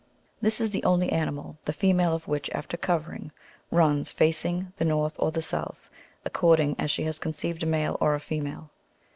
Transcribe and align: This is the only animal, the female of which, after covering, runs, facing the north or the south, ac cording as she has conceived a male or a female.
This 0.41 0.59
is 0.59 0.71
the 0.71 0.83
only 0.83 1.11
animal, 1.11 1.59
the 1.65 1.73
female 1.73 2.15
of 2.15 2.27
which, 2.27 2.49
after 2.55 2.75
covering, 2.75 3.31
runs, 3.69 4.09
facing 4.09 4.73
the 4.77 4.83
north 4.83 5.15
or 5.19 5.31
the 5.31 5.43
south, 5.43 5.91
ac 6.25 6.31
cording 6.33 6.75
as 6.79 6.89
she 6.89 7.03
has 7.03 7.19
conceived 7.19 7.61
a 7.61 7.67
male 7.67 7.97
or 8.01 8.15
a 8.15 8.19
female. 8.19 8.71